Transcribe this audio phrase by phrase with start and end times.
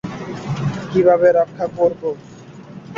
[0.91, 2.09] কীভাবে রক্ষা করবো?